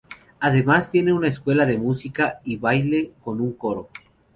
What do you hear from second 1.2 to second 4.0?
escuela de música y baile con un coro.